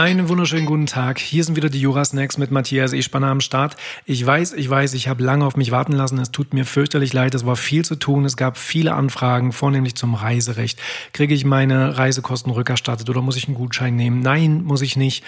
Einen 0.00 0.30
wunderschönen 0.30 0.64
guten 0.64 0.86
Tag. 0.86 1.18
Hier 1.18 1.44
sind 1.44 1.56
wieder 1.56 1.68
die 1.68 1.78
Jura-Snacks 1.78 2.38
mit 2.38 2.50
Matthias 2.50 2.94
Espanner 2.94 3.26
am 3.26 3.42
Start. 3.42 3.76
Ich 4.06 4.24
weiß, 4.24 4.54
ich 4.54 4.70
weiß, 4.70 4.94
ich 4.94 5.08
habe 5.08 5.22
lange 5.22 5.44
auf 5.44 5.58
mich 5.58 5.72
warten 5.72 5.92
lassen. 5.92 6.18
Es 6.18 6.30
tut 6.30 6.54
mir 6.54 6.64
fürchterlich 6.64 7.12
leid. 7.12 7.34
Es 7.34 7.44
war 7.44 7.54
viel 7.54 7.84
zu 7.84 7.96
tun. 7.96 8.24
Es 8.24 8.38
gab 8.38 8.56
viele 8.56 8.94
Anfragen, 8.94 9.52
vornehmlich 9.52 9.96
zum 9.96 10.14
Reiserecht. 10.14 10.80
Kriege 11.12 11.34
ich 11.34 11.44
meine 11.44 11.98
Reisekosten 11.98 12.50
rückerstattet 12.50 13.10
oder 13.10 13.20
muss 13.20 13.36
ich 13.36 13.46
einen 13.46 13.58
Gutschein 13.58 13.94
nehmen? 13.94 14.20
Nein, 14.20 14.64
muss 14.64 14.80
ich 14.80 14.96
nicht. 14.96 15.22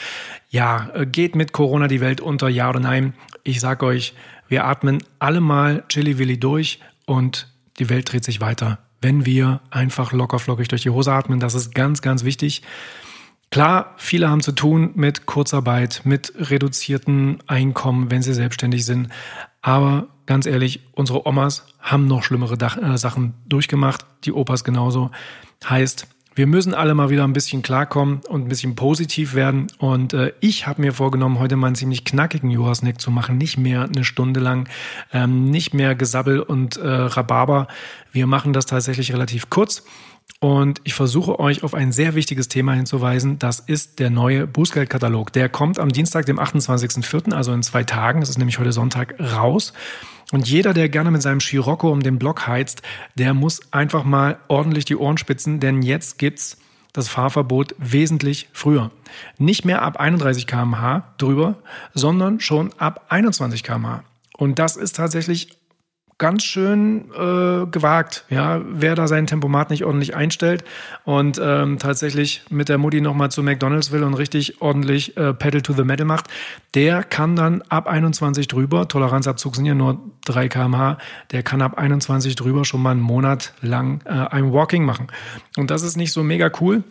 Ja, 0.48 0.88
äh, 0.94 1.04
geht 1.04 1.36
mit 1.36 1.52
Corona 1.52 1.86
die 1.86 2.00
Welt 2.00 2.22
unter? 2.22 2.48
Ja 2.48 2.70
oder 2.70 2.80
nein? 2.80 3.12
Ich 3.44 3.60
sag 3.60 3.82
euch, 3.82 4.14
wir 4.48 4.64
atmen 4.64 5.04
alle 5.18 5.42
mal 5.42 5.84
Chili-Willi 5.90 6.40
durch 6.40 6.80
und 7.04 7.46
die 7.78 7.90
Welt 7.90 8.10
dreht 8.10 8.24
sich 8.24 8.40
weiter. 8.40 8.78
Wenn 9.02 9.26
wir 9.26 9.60
einfach 9.68 10.12
lockerflockig 10.12 10.68
durch 10.68 10.80
die 10.80 10.90
Hose 10.90 11.12
atmen, 11.12 11.40
das 11.40 11.52
ist 11.52 11.74
ganz, 11.74 12.00
ganz 12.00 12.24
wichtig. 12.24 12.62
Klar, 13.52 13.92
viele 13.98 14.30
haben 14.30 14.40
zu 14.40 14.52
tun 14.52 14.92
mit 14.94 15.26
Kurzarbeit, 15.26 16.00
mit 16.04 16.32
reduzierten 16.36 17.36
Einkommen, 17.46 18.10
wenn 18.10 18.22
sie 18.22 18.32
selbstständig 18.32 18.86
sind. 18.86 19.10
Aber 19.60 20.06
ganz 20.24 20.46
ehrlich, 20.46 20.80
unsere 20.92 21.26
Omas 21.26 21.66
haben 21.78 22.06
noch 22.06 22.22
schlimmere 22.22 22.56
Dach, 22.56 22.78
äh, 22.78 22.96
Sachen 22.96 23.34
durchgemacht, 23.44 24.06
die 24.24 24.32
Opas 24.32 24.64
genauso. 24.64 25.10
Heißt, 25.68 26.06
wir 26.34 26.46
müssen 26.46 26.72
alle 26.72 26.94
mal 26.94 27.10
wieder 27.10 27.24
ein 27.24 27.34
bisschen 27.34 27.60
klarkommen 27.60 28.20
und 28.26 28.46
ein 28.46 28.48
bisschen 28.48 28.74
positiv 28.74 29.34
werden. 29.34 29.66
Und 29.76 30.14
äh, 30.14 30.32
ich 30.40 30.66
habe 30.66 30.80
mir 30.80 30.94
vorgenommen, 30.94 31.38
heute 31.38 31.56
mal 31.56 31.66
einen 31.66 31.76
ziemlich 31.76 32.06
knackigen 32.06 32.48
Jurasnack 32.48 33.02
zu 33.02 33.10
machen. 33.10 33.36
Nicht 33.36 33.58
mehr 33.58 33.84
eine 33.84 34.04
Stunde 34.04 34.40
lang, 34.40 34.66
ähm, 35.12 35.44
nicht 35.44 35.74
mehr 35.74 35.94
Gesabbel 35.94 36.40
und 36.40 36.78
äh, 36.78 36.88
Rhabarber. 36.88 37.68
Wir 38.12 38.26
machen 38.26 38.54
das 38.54 38.64
tatsächlich 38.64 39.12
relativ 39.12 39.50
kurz. 39.50 39.84
Und 40.40 40.80
ich 40.84 40.94
versuche 40.94 41.38
euch 41.38 41.62
auf 41.62 41.74
ein 41.74 41.92
sehr 41.92 42.14
wichtiges 42.14 42.48
Thema 42.48 42.72
hinzuweisen. 42.74 43.38
Das 43.38 43.60
ist 43.60 44.00
der 44.00 44.10
neue 44.10 44.46
Bußgeldkatalog. 44.46 45.32
Der 45.32 45.48
kommt 45.48 45.78
am 45.78 45.90
Dienstag, 45.90 46.26
dem 46.26 46.40
28.04., 46.40 47.32
also 47.32 47.52
in 47.52 47.62
zwei 47.62 47.84
Tagen. 47.84 48.20
Das 48.20 48.28
ist 48.28 48.38
nämlich 48.38 48.58
heute 48.58 48.72
Sonntag 48.72 49.14
raus. 49.20 49.72
Und 50.32 50.48
jeder, 50.48 50.74
der 50.74 50.88
gerne 50.88 51.10
mit 51.10 51.22
seinem 51.22 51.40
Scirocco 51.40 51.92
um 51.92 52.02
den 52.02 52.18
Block 52.18 52.46
heizt, 52.46 52.82
der 53.16 53.34
muss 53.34 53.60
einfach 53.72 54.02
mal 54.02 54.38
ordentlich 54.48 54.84
die 54.84 54.96
Ohren 54.96 55.18
spitzen, 55.18 55.60
denn 55.60 55.82
jetzt 55.82 56.18
gibt's 56.18 56.58
das 56.92 57.08
Fahrverbot 57.08 57.74
wesentlich 57.78 58.48
früher. 58.52 58.90
Nicht 59.38 59.64
mehr 59.64 59.82
ab 59.82 59.98
31 59.98 60.46
kmh 60.46 61.04
drüber, 61.18 61.56
sondern 61.94 62.40
schon 62.40 62.72
ab 62.78 63.06
21 63.08 63.62
kmh. 63.62 64.04
Und 64.36 64.58
das 64.58 64.76
ist 64.76 64.96
tatsächlich 64.96 65.58
ganz 66.22 66.44
schön 66.44 67.10
äh, 67.10 67.66
gewagt, 67.66 68.26
ja, 68.30 68.60
wer 68.64 68.94
da 68.94 69.08
sein 69.08 69.26
Tempomat 69.26 69.70
nicht 69.70 69.84
ordentlich 69.84 70.14
einstellt 70.14 70.62
und 71.04 71.40
ähm, 71.42 71.80
tatsächlich 71.80 72.44
mit 72.48 72.68
der 72.68 72.78
Mutti 72.78 73.00
nochmal 73.00 73.32
zu 73.32 73.42
McDonalds 73.42 73.90
will 73.90 74.04
und 74.04 74.14
richtig 74.14 74.62
ordentlich 74.62 75.16
äh, 75.16 75.34
Pedal 75.34 75.62
to 75.62 75.72
the 75.72 75.82
Metal 75.82 76.06
macht, 76.06 76.28
der 76.74 77.02
kann 77.02 77.34
dann 77.34 77.62
ab 77.62 77.88
21 77.88 78.46
drüber, 78.46 78.86
Toleranzabzug 78.86 79.56
sind 79.56 79.66
ja 79.66 79.74
nur 79.74 79.98
3 80.26 80.46
kmh, 80.48 80.96
der 81.32 81.42
kann 81.42 81.60
ab 81.60 81.76
21 81.76 82.36
drüber 82.36 82.64
schon 82.64 82.82
mal 82.82 82.92
einen 82.92 83.00
Monat 83.00 83.52
lang 83.60 84.00
äh, 84.04 84.10
ein 84.10 84.52
Walking 84.52 84.84
machen. 84.84 85.08
Und 85.56 85.72
das 85.72 85.82
ist 85.82 85.96
nicht 85.96 86.12
so 86.12 86.22
mega 86.22 86.52
cool. 86.60 86.84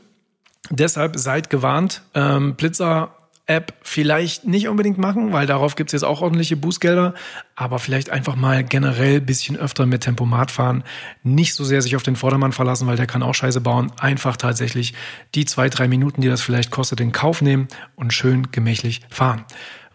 Deshalb 0.69 1.17
seid 1.17 1.49
gewarnt. 1.49 2.01
Ähm, 2.13 2.55
Blitzer 2.55 3.15
App 3.51 3.73
vielleicht 3.81 4.45
nicht 4.45 4.67
unbedingt 4.67 4.97
machen, 4.97 5.33
weil 5.33 5.45
darauf 5.45 5.75
gibt 5.75 5.89
es 5.89 5.93
jetzt 5.93 6.03
auch 6.03 6.21
ordentliche 6.21 6.55
Bußgelder, 6.55 7.13
aber 7.55 7.79
vielleicht 7.79 8.09
einfach 8.09 8.35
mal 8.35 8.63
generell 8.63 9.21
bisschen 9.21 9.57
öfter 9.57 9.85
mit 9.85 10.01
Tempomat 10.01 10.51
fahren, 10.51 10.83
nicht 11.23 11.53
so 11.53 11.63
sehr 11.63 11.81
sich 11.81 11.95
auf 11.95 12.03
den 12.03 12.15
Vordermann 12.15 12.53
verlassen, 12.53 12.87
weil 12.87 12.97
der 12.97 13.07
kann 13.07 13.23
auch 13.23 13.35
Scheiße 13.35 13.61
bauen, 13.61 13.91
einfach 13.99 14.37
tatsächlich 14.37 14.93
die 15.35 15.45
zwei, 15.45 15.69
drei 15.69 15.87
Minuten, 15.87 16.21
die 16.21 16.29
das 16.29 16.41
vielleicht 16.41 16.71
kostet, 16.71 17.01
in 17.01 17.11
Kauf 17.11 17.41
nehmen 17.41 17.67
und 17.95 18.13
schön 18.13 18.51
gemächlich 18.51 19.01
fahren. 19.09 19.43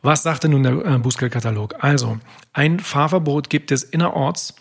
Was 0.03 0.23
sagte 0.23 0.49
nun 0.49 0.63
der 0.63 0.85
äh, 0.85 0.99
Bußgeldkatalog? 0.99 1.83
Also, 1.83 2.19
ein 2.53 2.79
Fahrverbot 2.79 3.51
gibt 3.51 3.73
es 3.73 3.83
innerorts 3.83 4.55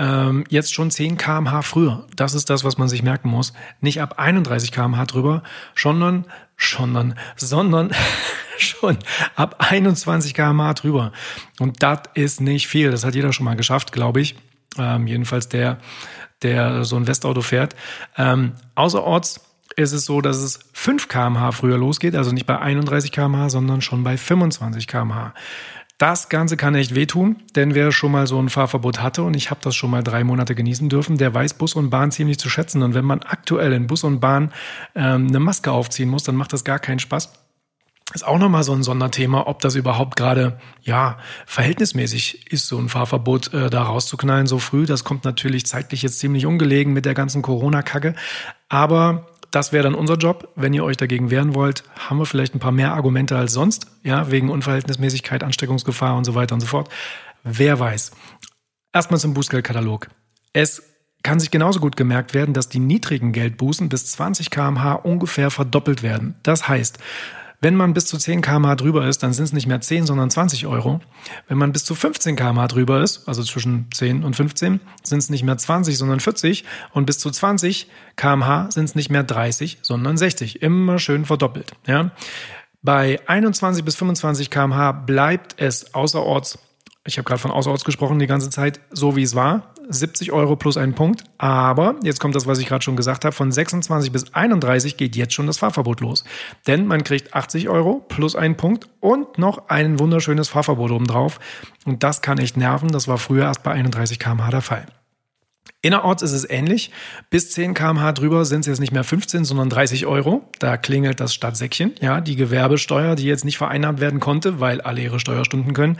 ähm, 0.00 0.44
jetzt 0.48 0.72
schon 0.72 0.90
10 0.90 1.18
kmh 1.18 1.62
früher. 1.62 2.06
Das 2.16 2.34
ist 2.34 2.48
das, 2.48 2.64
was 2.64 2.78
man 2.78 2.88
sich 2.88 3.02
merken 3.02 3.28
muss. 3.28 3.52
Nicht 3.80 4.00
ab 4.00 4.14
31 4.18 4.72
kmh 4.72 5.04
drüber, 5.04 5.42
sondern, 5.76 6.24
sondern, 6.56 7.14
sondern 7.36 7.90
schon 8.58 8.98
ab 9.36 9.56
21 9.58 10.32
kmh 10.32 10.72
drüber. 10.74 11.12
Und 11.58 11.82
das 11.82 12.00
ist 12.14 12.40
nicht 12.40 12.66
viel. 12.66 12.90
Das 12.90 13.04
hat 13.04 13.14
jeder 13.14 13.32
schon 13.32 13.44
mal 13.44 13.56
geschafft, 13.56 13.92
glaube 13.92 14.22
ich. 14.22 14.36
Ähm, 14.78 15.06
jedenfalls 15.06 15.48
der, 15.48 15.78
der 16.42 16.84
so 16.84 16.96
ein 16.96 17.06
Westauto 17.06 17.42
fährt. 17.42 17.76
Ähm, 18.16 18.52
außerorts 18.76 19.40
ist 19.76 19.92
es 19.92 20.04
so, 20.04 20.20
dass 20.20 20.38
es 20.38 20.60
5 20.72 21.08
kmh 21.08 21.52
früher 21.52 21.78
losgeht, 21.78 22.14
also 22.14 22.32
nicht 22.32 22.46
bei 22.46 22.58
31 22.58 23.12
kmh, 23.12 23.50
sondern 23.50 23.82
schon 23.82 24.02
bei 24.02 24.16
25 24.16 24.86
kmh. 24.86 25.34
Das 26.00 26.30
Ganze 26.30 26.56
kann 26.56 26.74
echt 26.74 26.94
wehtun, 26.94 27.36
denn 27.56 27.74
wer 27.74 27.92
schon 27.92 28.12
mal 28.12 28.26
so 28.26 28.40
ein 28.40 28.48
Fahrverbot 28.48 29.02
hatte 29.02 29.22
und 29.22 29.36
ich 29.36 29.50
habe 29.50 29.60
das 29.62 29.76
schon 29.76 29.90
mal 29.90 30.02
drei 30.02 30.24
Monate 30.24 30.54
genießen 30.54 30.88
dürfen, 30.88 31.18
der 31.18 31.34
weiß 31.34 31.52
Bus 31.52 31.74
und 31.74 31.90
Bahn 31.90 32.10
ziemlich 32.10 32.38
zu 32.38 32.48
schätzen. 32.48 32.82
Und 32.82 32.94
wenn 32.94 33.04
man 33.04 33.20
aktuell 33.20 33.74
in 33.74 33.86
Bus 33.86 34.02
und 34.02 34.18
Bahn 34.18 34.50
ähm, 34.94 35.26
eine 35.26 35.40
Maske 35.40 35.70
aufziehen 35.70 36.08
muss, 36.08 36.22
dann 36.22 36.36
macht 36.36 36.54
das 36.54 36.64
gar 36.64 36.78
keinen 36.78 37.00
Spaß. 37.00 37.34
Ist 38.14 38.26
auch 38.26 38.38
nochmal 38.38 38.62
so 38.62 38.72
ein 38.72 38.82
Sonderthema, 38.82 39.46
ob 39.46 39.60
das 39.60 39.74
überhaupt 39.74 40.16
gerade, 40.16 40.58
ja, 40.80 41.18
verhältnismäßig 41.44 42.50
ist, 42.50 42.66
so 42.66 42.78
ein 42.78 42.88
Fahrverbot 42.88 43.52
äh, 43.52 43.68
da 43.68 43.82
rauszuknallen 43.82 44.46
so 44.46 44.58
früh. 44.58 44.86
Das 44.86 45.04
kommt 45.04 45.24
natürlich 45.26 45.66
zeitlich 45.66 46.00
jetzt 46.00 46.18
ziemlich 46.18 46.46
ungelegen 46.46 46.94
mit 46.94 47.04
der 47.04 47.12
ganzen 47.12 47.42
Corona-Kacke. 47.42 48.14
Aber 48.70 49.26
das 49.50 49.72
wäre 49.72 49.84
dann 49.84 49.94
unser 49.94 50.14
Job. 50.14 50.48
Wenn 50.56 50.74
ihr 50.74 50.84
euch 50.84 50.96
dagegen 50.96 51.30
wehren 51.30 51.54
wollt, 51.54 51.84
haben 51.98 52.18
wir 52.18 52.26
vielleicht 52.26 52.54
ein 52.54 52.60
paar 52.60 52.72
mehr 52.72 52.94
Argumente 52.94 53.36
als 53.36 53.52
sonst, 53.52 53.86
ja, 54.02 54.30
wegen 54.30 54.50
Unverhältnismäßigkeit, 54.50 55.42
Ansteckungsgefahr 55.42 56.16
und 56.16 56.24
so 56.24 56.34
weiter 56.34 56.54
und 56.54 56.60
so 56.60 56.66
fort. 56.66 56.88
Wer 57.42 57.78
weiß. 57.78 58.12
Erstmal 58.92 59.20
zum 59.20 59.34
Bußgeldkatalog. 59.34 60.08
Es 60.52 60.82
kann 61.22 61.38
sich 61.38 61.50
genauso 61.50 61.80
gut 61.80 61.96
gemerkt 61.96 62.34
werden, 62.34 62.54
dass 62.54 62.68
die 62.68 62.78
niedrigen 62.78 63.32
Geldbußen 63.32 63.88
bis 63.88 64.06
20 64.12 64.50
kmh 64.50 64.94
ungefähr 64.94 65.50
verdoppelt 65.50 66.02
werden. 66.02 66.34
Das 66.42 66.66
heißt, 66.66 66.98
wenn 67.60 67.76
man 67.76 67.92
bis 67.92 68.06
zu 68.06 68.16
10 68.16 68.40
kmh 68.40 68.74
drüber 68.76 69.06
ist, 69.06 69.22
dann 69.22 69.34
sind 69.34 69.44
es 69.44 69.52
nicht 69.52 69.66
mehr 69.66 69.80
10, 69.80 70.06
sondern 70.06 70.30
20 70.30 70.66
Euro. 70.66 71.00
Wenn 71.46 71.58
man 71.58 71.72
bis 71.72 71.84
zu 71.84 71.94
15 71.94 72.34
kmh 72.34 72.66
drüber 72.68 73.02
ist, 73.02 73.28
also 73.28 73.42
zwischen 73.42 73.88
10 73.92 74.24
und 74.24 74.34
15, 74.34 74.80
sind 75.02 75.18
es 75.18 75.28
nicht 75.28 75.42
mehr 75.42 75.58
20, 75.58 75.98
sondern 75.98 76.20
40. 76.20 76.64
Und 76.92 77.04
bis 77.04 77.18
zu 77.18 77.30
20 77.30 77.88
kmh 78.16 78.70
sind 78.70 78.84
es 78.84 78.94
nicht 78.94 79.10
mehr 79.10 79.24
30, 79.24 79.78
sondern 79.82 80.16
60. 80.16 80.62
Immer 80.62 80.98
schön 80.98 81.26
verdoppelt. 81.26 81.72
Ja. 81.86 82.12
Bei 82.82 83.20
21 83.26 83.84
bis 83.84 83.94
25 83.96 84.48
kmh 84.48 84.92
bleibt 84.92 85.56
es 85.58 85.94
außerorts 85.94 86.58
ich 87.06 87.16
habe 87.16 87.24
gerade 87.24 87.40
von 87.40 87.50
außerorts 87.50 87.84
gesprochen 87.84 88.18
die 88.18 88.26
ganze 88.26 88.50
Zeit, 88.50 88.80
so 88.90 89.16
wie 89.16 89.22
es 89.22 89.34
war. 89.34 89.74
70 89.88 90.32
Euro 90.32 90.54
plus 90.54 90.76
ein 90.76 90.94
Punkt. 90.94 91.24
Aber, 91.38 91.96
jetzt 92.02 92.20
kommt 92.20 92.34
das, 92.34 92.46
was 92.46 92.58
ich 92.58 92.66
gerade 92.66 92.84
schon 92.84 92.96
gesagt 92.96 93.24
habe, 93.24 93.34
von 93.34 93.50
26 93.50 94.12
bis 94.12 94.34
31 94.34 94.96
geht 94.96 95.16
jetzt 95.16 95.32
schon 95.32 95.46
das 95.46 95.58
Fahrverbot 95.58 96.00
los. 96.00 96.24
Denn 96.66 96.86
man 96.86 97.02
kriegt 97.02 97.34
80 97.34 97.68
Euro 97.68 98.04
plus 98.08 98.36
einen 98.36 98.56
Punkt 98.56 98.88
und 99.00 99.38
noch 99.38 99.68
ein 99.68 99.98
wunderschönes 99.98 100.48
Fahrverbot 100.48 100.90
obendrauf. 100.90 101.40
Und 101.86 102.02
das 102.02 102.20
kann 102.22 102.38
echt 102.38 102.56
nerven. 102.56 102.88
Das 102.88 103.08
war 103.08 103.18
früher 103.18 103.44
erst 103.44 103.62
bei 103.62 103.72
31 103.72 104.18
km/h 104.18 104.50
der 104.50 104.62
Fall. 104.62 104.86
Innerorts 105.82 106.22
ist 106.22 106.32
es 106.32 106.48
ähnlich. 106.48 106.90
Bis 107.30 107.52
10 107.52 107.72
kmh 107.72 108.12
drüber 108.12 108.44
sind 108.44 108.60
es 108.60 108.66
jetzt 108.66 108.80
nicht 108.80 108.92
mehr 108.92 109.02
15, 109.02 109.46
sondern 109.46 109.70
30 109.70 110.04
Euro. 110.04 110.46
Da 110.58 110.76
klingelt 110.76 111.20
das 111.20 111.32
Stadtsäckchen. 111.32 111.94
Ja, 112.02 112.20
die 112.20 112.36
Gewerbesteuer, 112.36 113.16
die 113.16 113.24
jetzt 113.24 113.46
nicht 113.46 113.56
vereinnahmt 113.56 113.98
werden 113.98 114.20
konnte, 114.20 114.60
weil 114.60 114.82
alle 114.82 115.00
ihre 115.00 115.18
Steuerstunden 115.18 115.72
können, 115.72 115.98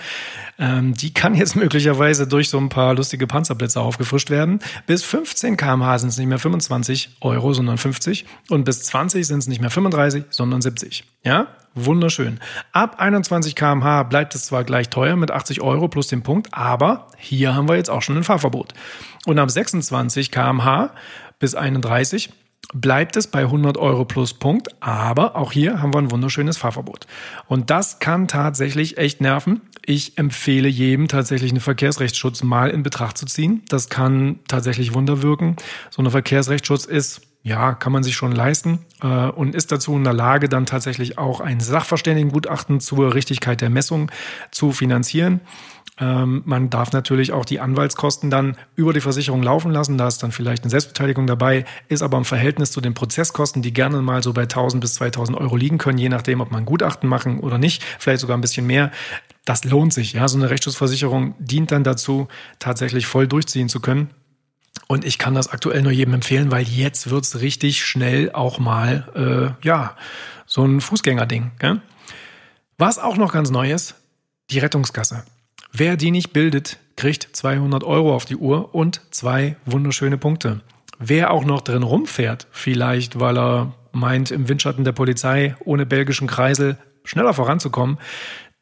ähm, 0.59 0.93
die 0.93 1.15
kann 1.15 1.35
jetzt 1.35 1.57
möglicherweise 1.57 2.27
durch 2.27 2.51
so 2.51 2.59
ein 2.59 2.69
paar 2.69 2.95
lustige 2.95 3.27
Panzerblitze 3.27 3.81
aufgefrischt 3.81 4.29
werden. 4.29 4.61
Bis 4.87 5.03
15 5.03 5.56
kmh 5.56 5.99
sind 5.99 6.11
es 6.11 6.19
nicht 6.19 6.29
mehr 6.29 6.38
25 6.38 7.17
Euro, 7.23 7.55
sondern 7.55 7.79
50. 7.79 8.26
Und 8.50 8.65
bis 8.65 8.83
20 8.83 9.26
sind 9.26 9.38
es 9.38 9.47
nicht 9.47 9.62
mehr 9.62 9.71
35, 9.71 10.25
sondern 10.29 10.61
70. 10.61 11.05
Ja, 11.22 11.49
wunderschön. 11.75 12.40
Ab 12.72 12.96
21 12.99 13.55
kmh 13.55 14.05
bleibt 14.05 14.34
es 14.34 14.46
zwar 14.46 14.64
gleich 14.64 14.88
teuer 14.88 15.17
mit 15.17 15.31
80 15.31 15.61
Euro 15.61 15.88
plus 15.88 16.08
dem 16.08 16.22
Punkt, 16.22 16.49
aber 16.52 17.08
hier 17.19 17.55
haben 17.55 17.69
wir 17.69 17.76
jetzt 17.76 17.90
auch 17.90 18.02
schon 18.02 18.17
ein 18.17 18.25
Fahrverbot. 18.25 18.72
Und 19.26 19.38
ab 19.38 19.50
26 19.50 20.31
kmh 20.31 20.90
bis 21.38 21.55
31 21.55 22.31
bleibt 22.72 23.17
es 23.17 23.26
bei 23.26 23.40
100 23.40 23.76
Euro 23.76 24.05
plus 24.05 24.34
Punkt, 24.34 24.69
aber 24.81 25.37
auch 25.37 25.52
hier 25.52 25.82
haben 25.82 25.93
wir 25.93 25.99
ein 25.99 26.11
wunderschönes 26.11 26.56
Fahrverbot. 26.56 27.06
Und 27.46 27.70
das 27.70 27.99
kann 27.99 28.28
tatsächlich 28.28 28.96
echt 28.96 29.20
nerven. 29.20 29.61
Ich 29.84 30.19
empfehle 30.19 30.69
jedem 30.69 31.08
tatsächlich 31.08 31.50
einen 31.50 31.61
Verkehrsrechtsschutz 31.61 32.43
mal 32.43 32.70
in 32.70 32.82
Betracht 32.82 33.19
zu 33.19 33.26
ziehen. 33.26 33.62
Das 33.69 33.88
kann 33.88 34.38
tatsächlich 34.46 34.94
Wunder 34.94 35.23
wirken. 35.23 35.56
So 35.90 36.02
ein 36.02 36.11
Verkehrsrechtsschutz 36.11 36.84
ist 36.84 37.23
ja, 37.42 37.72
kann 37.72 37.92
man 37.92 38.02
sich 38.02 38.16
schon 38.16 38.32
leisten 38.32 38.81
äh, 39.02 39.06
und 39.06 39.54
ist 39.54 39.72
dazu 39.72 39.96
in 39.96 40.04
der 40.04 40.12
Lage, 40.12 40.48
dann 40.48 40.66
tatsächlich 40.66 41.16
auch 41.16 41.40
ein 41.40 41.60
Sachverständigengutachten 41.60 42.81
zur 42.81 43.14
Richtigkeit 43.14 43.60
der 43.60 43.70
Messung 43.70 44.10
zu 44.50 44.72
finanzieren. 44.72 45.40
Ähm, 45.98 46.42
man 46.44 46.70
darf 46.70 46.92
natürlich 46.92 47.32
auch 47.32 47.44
die 47.44 47.60
Anwaltskosten 47.60 48.31
dann 48.31 48.56
über 48.75 48.92
die 48.92 49.00
Versicherung 49.00 49.42
laufen 49.42 49.70
lassen. 49.70 49.96
Da 49.96 50.08
ist 50.08 50.22
dann 50.22 50.32
vielleicht 50.32 50.64
eine 50.64 50.70
Selbstbeteiligung 50.70 51.26
dabei, 51.26 51.64
ist 51.88 52.02
aber 52.02 52.19
im 52.19 52.25
Verhältnis 52.25 52.72
zu 52.72 52.81
den 52.81 52.94
Prozesskosten, 52.94 53.62
die 53.62 53.72
gerne 53.72 54.02
mal 54.02 54.22
so 54.22 54.32
bei 54.32 54.42
1000 54.42 54.81
bis 54.81 54.94
2000 54.94 55.38
Euro 55.38 55.56
liegen 55.56 55.78
können, 55.78 55.98
je 55.98 56.08
nachdem, 56.08 56.40
ob 56.40 56.50
man 56.50 56.66
Gutachten 56.66 57.08
machen 57.08 57.40
oder 57.40 57.58
nicht, 57.58 57.82
vielleicht 57.98 58.20
sogar 58.20 58.37
ein 58.37 58.42
bisschen 58.42 58.66
mehr. 58.66 58.90
Das 59.44 59.64
lohnt 59.64 59.92
sich. 59.94 60.12
Ja, 60.12 60.28
so 60.28 60.38
eine 60.38 60.50
Rechtsschutzversicherung 60.50 61.34
dient 61.38 61.72
dann 61.72 61.84
dazu, 61.84 62.28
tatsächlich 62.58 63.06
voll 63.06 63.26
durchziehen 63.26 63.69
zu 63.69 63.81
können. 63.81 64.10
Und 64.90 65.04
ich 65.04 65.19
kann 65.19 65.37
das 65.37 65.46
aktuell 65.46 65.82
nur 65.82 65.92
jedem 65.92 66.14
empfehlen, 66.14 66.50
weil 66.50 66.64
jetzt 66.64 67.10
wird's 67.10 67.40
richtig 67.40 67.84
schnell 67.87 68.32
auch 68.32 68.58
mal, 68.58 69.54
äh, 69.62 69.64
ja, 69.64 69.94
so 70.46 70.64
ein 70.64 70.81
Fußgängerding. 70.81 71.52
Gell? 71.60 71.81
Was 72.76 72.98
auch 72.98 73.16
noch 73.16 73.32
ganz 73.32 73.52
neu 73.52 73.70
ist, 73.70 73.94
die 74.50 74.58
Rettungskasse. 74.58 75.22
Wer 75.70 75.96
die 75.96 76.10
nicht 76.10 76.32
bildet, 76.32 76.78
kriegt 76.96 77.28
200 77.37 77.84
Euro 77.84 78.16
auf 78.16 78.25
die 78.25 78.34
Uhr 78.34 78.75
und 78.75 79.00
zwei 79.12 79.54
wunderschöne 79.64 80.19
Punkte. 80.19 80.60
Wer 80.98 81.31
auch 81.31 81.44
noch 81.44 81.60
drin 81.60 81.84
rumfährt, 81.84 82.48
vielleicht 82.50 83.20
weil 83.20 83.38
er 83.38 83.72
meint, 83.92 84.32
im 84.32 84.48
Windschatten 84.48 84.82
der 84.82 84.90
Polizei 84.90 85.54
ohne 85.64 85.87
belgischen 85.87 86.26
Kreisel 86.26 86.78
schneller 87.04 87.32
voranzukommen, 87.32 87.98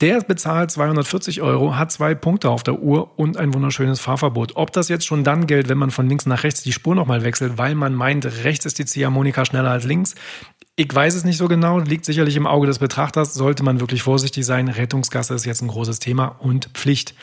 der 0.00 0.21
bezahlt 0.21 0.71
240 0.71 1.43
Euro, 1.43 1.77
hat 1.77 1.91
zwei 1.91 2.15
Punkte 2.15 2.50
auf 2.50 2.62
der 2.62 2.81
Uhr 2.81 3.19
und 3.19 3.37
ein 3.37 3.53
wunderschönes 3.53 4.00
Fahrverbot. 4.00 4.53
Ob 4.55 4.73
das 4.73 4.89
jetzt 4.89 5.06
schon 5.06 5.25
dann 5.25 5.47
gilt, 5.47 5.69
wenn 5.69 5.79
man 5.79 5.91
von 5.91 6.09
links 6.09 6.27
nach 6.27 6.45
rechts 6.45 6.62
die 6.62 6.73
Spur 6.73 6.95
nochmal 6.95 7.25
wechselt, 7.25 7.59
weil 7.59 7.75
man 7.75 7.95
meint, 7.95 8.25
rechts 8.45 8.65
ist 8.65 8.79
die 8.79 8.85
Ziehharmonika 8.85 9.45
schneller 9.45 9.71
als 9.71 9.85
links, 9.85 10.15
ich 10.81 10.95
weiß 10.95 11.17
es 11.17 11.25
nicht 11.25 11.39
so 11.39 11.49
genau, 11.49 11.81
liegt 11.81 12.05
sicherlich 12.05 12.37
im 12.37 12.47
Auge 12.47 12.69
des 12.69 12.79
Betrachters, 12.79 13.35
sollte 13.35 13.65
man 13.65 13.81
wirklich 13.81 14.05
vorsichtig 14.05 14.47
sein. 14.47 14.69
Rettungsgasse 14.69 15.35
ist 15.35 15.45
jetzt 15.45 15.61
ein 15.61 15.67
großes 15.67 15.99
Thema 15.99 16.37
und 16.39 16.71
Pflicht. 16.75 17.17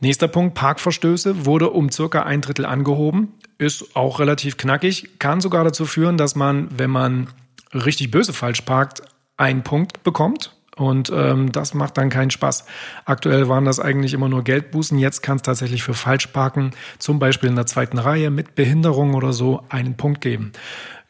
Nächster 0.00 0.26
Punkt, 0.26 0.54
Parkverstöße 0.54 1.46
wurde 1.46 1.70
um 1.70 1.92
circa 1.92 2.24
ein 2.24 2.40
Drittel 2.40 2.66
angehoben, 2.66 3.34
ist 3.58 3.94
auch 3.94 4.18
relativ 4.18 4.56
knackig, 4.56 5.20
kann 5.20 5.40
sogar 5.40 5.62
dazu 5.62 5.84
führen, 5.84 6.16
dass 6.16 6.34
man, 6.34 6.68
wenn 6.76 6.90
man 6.90 7.28
richtig 7.72 8.10
böse 8.10 8.32
falsch 8.32 8.62
parkt, 8.62 9.02
einen 9.36 9.62
Punkt 9.62 10.02
bekommt. 10.02 10.56
Und 10.76 11.10
ähm, 11.14 11.52
das 11.52 11.74
macht 11.74 11.98
dann 11.98 12.10
keinen 12.10 12.30
Spaß. 12.30 12.64
Aktuell 13.04 13.48
waren 13.48 13.64
das 13.64 13.80
eigentlich 13.80 14.14
immer 14.14 14.28
nur 14.28 14.44
Geldbußen. 14.44 14.98
Jetzt 14.98 15.22
kann 15.22 15.36
es 15.36 15.42
tatsächlich 15.42 15.82
für 15.82 15.94
Falschparken, 15.94 16.70
zum 16.98 17.18
Beispiel 17.18 17.48
in 17.48 17.56
der 17.56 17.66
zweiten 17.66 17.98
Reihe 17.98 18.30
mit 18.30 18.54
Behinderung 18.54 19.14
oder 19.14 19.32
so, 19.32 19.64
einen 19.68 19.96
Punkt 19.96 20.20
geben. 20.20 20.52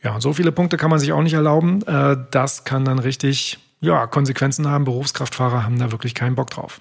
Ja, 0.02 0.14
und 0.14 0.22
so 0.22 0.32
viele 0.32 0.50
Punkte 0.50 0.76
kann 0.76 0.90
man 0.90 0.98
sich 0.98 1.12
auch 1.12 1.22
nicht 1.22 1.34
erlauben. 1.34 1.82
Äh, 1.86 2.16
das 2.30 2.64
kann 2.64 2.84
dann 2.84 2.98
richtig 2.98 3.58
ja, 3.80 4.06
Konsequenzen 4.06 4.66
haben. 4.68 4.84
Berufskraftfahrer 4.84 5.64
haben 5.64 5.78
da 5.78 5.92
wirklich 5.92 6.14
keinen 6.14 6.34
Bock 6.34 6.50
drauf. 6.50 6.78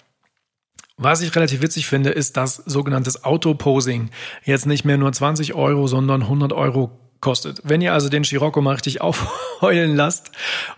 Was 0.97 1.21
ich 1.21 1.33
relativ 1.33 1.61
witzig 1.61 1.87
finde, 1.87 2.09
ist, 2.09 2.35
dass 2.35 2.57
sogenanntes 2.57 3.23
Autoposing 3.23 4.09
jetzt 4.43 4.65
nicht 4.65 4.83
mehr 4.83 4.97
nur 4.97 5.11
20 5.11 5.53
Euro, 5.53 5.87
sondern 5.87 6.23
100 6.23 6.51
Euro 6.51 7.08
kostet. 7.21 7.61
Wenn 7.63 7.81
ihr 7.81 7.93
also 7.93 8.09
den 8.09 8.23
Scirocco 8.23 8.61
mal 8.61 8.73
richtig 8.73 9.01
aufheulen 9.01 9.95
lasst 9.95 10.31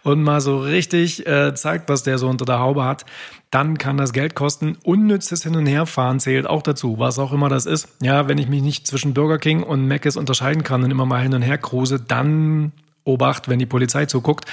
und 0.03 0.23
mal 0.23 0.41
so 0.41 0.59
richtig 0.59 1.25
äh, 1.27 1.53
zeigt, 1.53 1.89
was 1.89 2.03
der 2.03 2.17
so 2.17 2.27
unter 2.27 2.45
der 2.45 2.59
Haube 2.59 2.83
hat, 2.83 3.05
dann 3.51 3.77
kann 3.77 3.97
das 3.97 4.13
Geld 4.13 4.33
kosten. 4.33 4.77
Unnützes 4.83 5.43
Hin- 5.43 5.55
und 5.55 5.65
Herfahren 5.65 6.19
zählt 6.19 6.47
auch 6.47 6.61
dazu, 6.61 6.99
was 6.99 7.19
auch 7.19 7.33
immer 7.33 7.49
das 7.49 7.65
ist. 7.65 7.89
Ja, 8.01 8.27
wenn 8.27 8.37
ich 8.37 8.47
mich 8.47 8.61
nicht 8.61 8.87
zwischen 8.87 9.13
Burger 9.13 9.39
King 9.39 9.63
und 9.63 9.87
Mc's 9.87 10.15
unterscheiden 10.15 10.63
kann 10.63 10.83
und 10.83 10.91
immer 10.91 11.05
mal 11.05 11.21
hin 11.21 11.33
und 11.33 11.41
her 11.41 11.57
kruse, 11.57 11.99
dann 11.99 12.71
Obacht, 13.03 13.49
wenn 13.49 13.59
die 13.59 13.65
Polizei 13.65 14.05
zuguckt. 14.05 14.45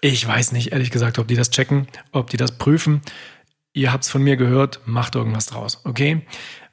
Ich 0.00 0.26
weiß 0.26 0.52
nicht, 0.52 0.72
ehrlich 0.72 0.90
gesagt, 0.90 1.18
ob 1.18 1.26
die 1.28 1.34
das 1.34 1.50
checken, 1.50 1.88
ob 2.12 2.30
die 2.30 2.36
das 2.36 2.52
prüfen. 2.52 3.02
Ihr 3.72 3.92
habt's 3.92 4.10
von 4.10 4.22
mir 4.22 4.36
gehört, 4.36 4.80
macht 4.84 5.14
irgendwas 5.14 5.46
draus, 5.46 5.80
okay? 5.84 6.26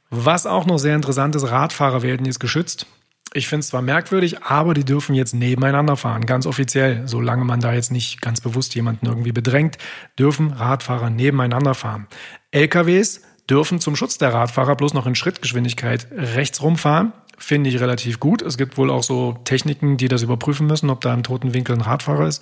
Was 0.09 0.45
auch 0.45 0.65
noch 0.65 0.77
sehr 0.77 0.95
interessant 0.95 1.35
ist, 1.35 1.49
Radfahrer 1.49 2.01
werden 2.01 2.25
jetzt 2.25 2.39
geschützt. 2.39 2.87
Ich 3.37 3.47
finde 3.47 3.59
es 3.59 3.67
zwar 3.67 3.83
merkwürdig, 3.83 4.41
aber 4.41 4.73
die 4.73 4.83
dürfen 4.83 5.13
jetzt 5.13 5.35
nebeneinander 5.35 5.95
fahren, 5.95 6.25
ganz 6.25 6.47
offiziell. 6.47 7.07
Solange 7.07 7.45
man 7.45 7.59
da 7.59 7.71
jetzt 7.71 7.91
nicht 7.91 8.19
ganz 8.19 8.41
bewusst 8.41 8.73
jemanden 8.73 9.05
irgendwie 9.05 9.31
bedrängt, 9.31 9.77
dürfen 10.17 10.53
Radfahrer 10.53 11.11
nebeneinander 11.11 11.75
fahren. 11.75 12.07
LKWs 12.49 13.21
dürfen 13.47 13.79
zum 13.79 13.95
Schutz 13.95 14.17
der 14.17 14.33
Radfahrer 14.33 14.75
bloß 14.75 14.95
noch 14.95 15.05
in 15.05 15.13
Schrittgeschwindigkeit 15.13 16.07
rechts 16.11 16.63
rumfahren. 16.63 17.13
Finde 17.37 17.69
ich 17.69 17.79
relativ 17.79 18.19
gut. 18.19 18.41
Es 18.41 18.57
gibt 18.57 18.75
wohl 18.75 18.89
auch 18.89 19.03
so 19.03 19.33
Techniken, 19.43 19.97
die 19.97 20.07
das 20.07 20.23
überprüfen 20.23 20.65
müssen, 20.65 20.89
ob 20.89 21.01
da 21.01 21.13
im 21.13 21.21
toten 21.21 21.53
Winkel 21.53 21.75
ein 21.75 21.81
Radfahrer 21.81 22.27
ist. 22.27 22.41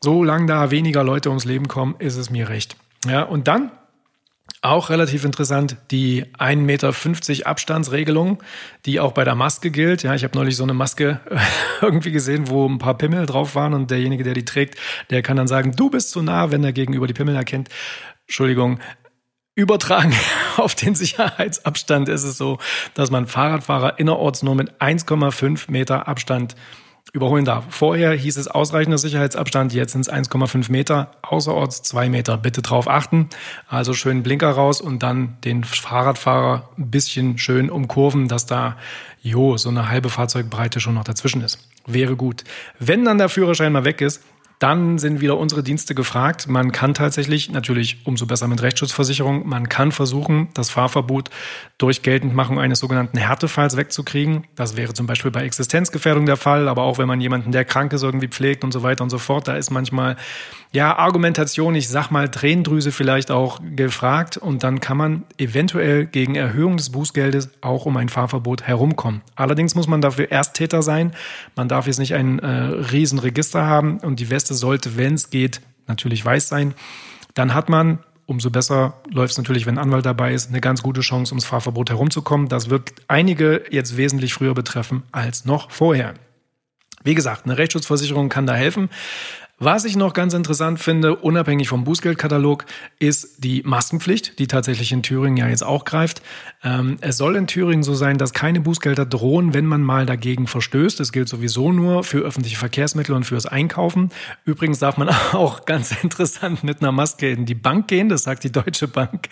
Solange 0.00 0.46
da 0.46 0.72
weniger 0.72 1.04
Leute 1.04 1.28
ums 1.28 1.44
Leben 1.44 1.68
kommen, 1.68 1.94
ist 2.00 2.16
es 2.16 2.30
mir 2.30 2.48
recht. 2.48 2.76
Ja, 3.08 3.22
und 3.22 3.46
dann 3.46 3.70
auch 4.62 4.90
relativ 4.90 5.24
interessant, 5.24 5.76
die 5.90 6.24
1,50 6.38 6.56
Meter 6.56 7.46
Abstandsregelung, 7.46 8.42
die 8.84 9.00
auch 9.00 9.12
bei 9.12 9.24
der 9.24 9.34
Maske 9.34 9.70
gilt. 9.70 10.02
Ja, 10.02 10.14
ich 10.14 10.24
habe 10.24 10.36
neulich 10.36 10.56
so 10.56 10.62
eine 10.62 10.74
Maske 10.74 11.20
irgendwie 11.80 12.12
gesehen, 12.12 12.48
wo 12.48 12.66
ein 12.66 12.78
paar 12.78 12.96
Pimmel 12.96 13.26
drauf 13.26 13.54
waren 13.54 13.74
und 13.74 13.90
derjenige, 13.90 14.24
der 14.24 14.34
die 14.34 14.44
trägt, 14.44 14.78
der 15.10 15.22
kann 15.22 15.36
dann 15.36 15.48
sagen, 15.48 15.72
du 15.76 15.90
bist 15.90 16.10
zu 16.10 16.22
nah, 16.22 16.50
wenn 16.50 16.64
er 16.64 16.72
gegenüber 16.72 17.06
die 17.06 17.14
Pimmel 17.14 17.36
erkennt. 17.36 17.68
Entschuldigung, 18.26 18.80
Übertragen 19.54 20.14
auf 20.56 20.74
den 20.74 20.94
Sicherheitsabstand 20.94 22.08
ist 22.08 22.24
es 22.24 22.36
so, 22.36 22.58
dass 22.94 23.10
man 23.10 23.26
Fahrradfahrer 23.26 23.98
innerorts 23.98 24.42
nur 24.42 24.54
mit 24.54 24.80
1,5 24.80 25.70
Meter 25.70 26.08
Abstand 26.08 26.56
überholen 27.12 27.44
darf. 27.44 27.64
Vorher 27.70 28.12
hieß 28.12 28.36
es 28.36 28.48
ausreichender 28.48 28.98
Sicherheitsabstand, 28.98 29.72
jetzt 29.72 29.92
sind 29.92 30.02
es 30.02 30.12
1,5 30.12 30.70
Meter, 30.70 31.12
außerorts 31.22 31.82
2 31.82 32.08
Meter. 32.08 32.36
Bitte 32.36 32.62
drauf 32.62 32.88
achten. 32.88 33.28
Also 33.68 33.94
schön 33.94 34.22
Blinker 34.22 34.50
raus 34.50 34.80
und 34.80 35.02
dann 35.02 35.36
den 35.44 35.64
Fahrradfahrer 35.64 36.68
ein 36.76 36.90
bisschen 36.90 37.38
schön 37.38 37.70
umkurven, 37.70 38.28
dass 38.28 38.46
da, 38.46 38.76
jo, 39.22 39.56
so 39.56 39.68
eine 39.68 39.88
halbe 39.88 40.10
Fahrzeugbreite 40.10 40.80
schon 40.80 40.94
noch 40.94 41.04
dazwischen 41.04 41.42
ist. 41.42 41.58
Wäre 41.86 42.16
gut. 42.16 42.44
Wenn 42.78 43.04
dann 43.04 43.18
der 43.18 43.28
Führerschein 43.28 43.72
mal 43.72 43.84
weg 43.84 44.00
ist, 44.00 44.22
dann 44.58 44.98
sind 44.98 45.20
wieder 45.20 45.36
unsere 45.36 45.62
Dienste 45.62 45.94
gefragt. 45.94 46.48
Man 46.48 46.72
kann 46.72 46.94
tatsächlich, 46.94 47.50
natürlich 47.50 48.06
umso 48.06 48.26
besser 48.26 48.48
mit 48.48 48.62
Rechtsschutzversicherung, 48.62 49.46
man 49.46 49.68
kann 49.68 49.92
versuchen, 49.92 50.48
das 50.54 50.70
Fahrverbot 50.70 51.30
durch 51.76 52.02
Geltendmachung 52.02 52.58
eines 52.58 52.78
sogenannten 52.78 53.18
Härtefalls 53.18 53.76
wegzukriegen. 53.76 54.46
Das 54.54 54.76
wäre 54.76 54.94
zum 54.94 55.06
Beispiel 55.06 55.30
bei 55.30 55.42
Existenzgefährdung 55.42 56.24
der 56.24 56.38
Fall, 56.38 56.68
aber 56.68 56.84
auch 56.84 56.96
wenn 56.96 57.06
man 57.06 57.20
jemanden, 57.20 57.52
der 57.52 57.66
krank 57.66 57.92
ist, 57.92 58.02
irgendwie 58.02 58.28
pflegt 58.28 58.64
und 58.64 58.72
so 58.72 58.82
weiter 58.82 59.04
und 59.04 59.10
so 59.10 59.18
fort. 59.18 59.46
Da 59.46 59.56
ist 59.56 59.70
manchmal, 59.70 60.16
ja, 60.72 60.96
Argumentation, 60.96 61.74
ich 61.74 61.88
sag 61.88 62.10
mal 62.10 62.30
Tränendrüse 62.30 62.92
vielleicht 62.92 63.30
auch 63.30 63.60
gefragt 63.76 64.38
und 64.38 64.62
dann 64.62 64.80
kann 64.80 64.96
man 64.96 65.24
eventuell 65.36 66.06
gegen 66.06 66.34
Erhöhung 66.34 66.78
des 66.78 66.90
Bußgeldes 66.90 67.50
auch 67.60 67.84
um 67.84 67.96
ein 67.98 68.08
Fahrverbot 68.08 68.62
herumkommen. 68.62 69.20
Allerdings 69.34 69.74
muss 69.74 69.86
man 69.86 70.00
dafür 70.00 70.30
Ersttäter 70.30 70.80
sein. 70.80 71.12
Man 71.56 71.68
darf 71.68 71.86
jetzt 71.86 71.98
nicht 71.98 72.14
ein 72.14 72.38
äh, 72.38 72.48
Riesenregister 72.48 73.66
haben 73.66 73.98
und 73.98 74.18
die 74.18 74.30
West 74.30 74.45
Beste 74.46 74.54
sollte, 74.54 74.96
wenn 74.96 75.14
es 75.14 75.30
geht, 75.30 75.60
natürlich 75.88 76.24
weiß 76.24 76.48
sein. 76.48 76.74
Dann 77.34 77.52
hat 77.52 77.68
man, 77.68 77.98
umso 78.26 78.48
besser 78.50 78.94
läuft 79.10 79.32
es 79.32 79.38
natürlich, 79.38 79.66
wenn 79.66 79.76
ein 79.76 79.82
Anwalt 79.82 80.06
dabei 80.06 80.34
ist, 80.34 80.50
eine 80.50 80.60
ganz 80.60 80.84
gute 80.84 81.00
Chance, 81.00 81.32
ums 81.32 81.44
Fahrverbot 81.44 81.90
herumzukommen. 81.90 82.48
Das 82.48 82.70
wird 82.70 82.92
einige 83.08 83.64
jetzt 83.70 83.96
wesentlich 83.96 84.34
früher 84.34 84.54
betreffen 84.54 85.02
als 85.10 85.46
noch 85.46 85.72
vorher. 85.72 86.14
Wie 87.02 87.16
gesagt, 87.16 87.44
eine 87.44 87.58
Rechtsschutzversicherung 87.58 88.28
kann 88.28 88.46
da 88.46 88.54
helfen. 88.54 88.88
Was 89.58 89.86
ich 89.86 89.96
noch 89.96 90.12
ganz 90.12 90.34
interessant 90.34 90.80
finde, 90.80 91.16
unabhängig 91.16 91.70
vom 91.70 91.84
Bußgeldkatalog, 91.84 92.66
ist 92.98 93.42
die 93.42 93.62
Maskenpflicht, 93.64 94.38
die 94.38 94.48
tatsächlich 94.48 94.92
in 94.92 95.02
Thüringen 95.02 95.38
ja 95.38 95.48
jetzt 95.48 95.64
auch 95.64 95.86
greift. 95.86 96.20
Ähm, 96.62 96.98
es 97.00 97.16
soll 97.16 97.36
in 97.36 97.46
Thüringen 97.46 97.82
so 97.82 97.94
sein, 97.94 98.18
dass 98.18 98.34
keine 98.34 98.60
Bußgelder 98.60 99.06
drohen, 99.06 99.54
wenn 99.54 99.64
man 99.64 99.80
mal 99.80 100.04
dagegen 100.04 100.46
verstößt. 100.46 101.00
Das 101.00 101.10
gilt 101.10 101.30
sowieso 101.30 101.72
nur 101.72 102.04
für 102.04 102.18
öffentliche 102.18 102.58
Verkehrsmittel 102.58 103.14
und 103.14 103.24
fürs 103.24 103.46
Einkaufen. 103.46 104.10
Übrigens 104.44 104.78
darf 104.78 104.98
man 104.98 105.08
auch 105.32 105.64
ganz 105.64 105.90
interessant 106.02 106.62
mit 106.62 106.82
einer 106.82 106.92
Maske 106.92 107.30
in 107.30 107.46
die 107.46 107.54
Bank 107.54 107.88
gehen, 107.88 108.10
das 108.10 108.24
sagt 108.24 108.44
die 108.44 108.52
Deutsche 108.52 108.88
Bank 108.88 109.28